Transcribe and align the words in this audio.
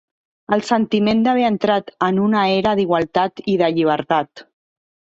El 0.55 0.63
sentiment 0.69 1.21
d'haver 1.27 1.43
entrat 1.51 1.93
en 2.09 2.23
una 2.31 2.49
era 2.57 2.75
d'igualtat 2.83 3.47
i 3.55 3.61
de 3.65 3.73
llibertat. 3.81 4.49